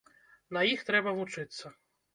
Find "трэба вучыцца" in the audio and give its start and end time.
0.89-1.65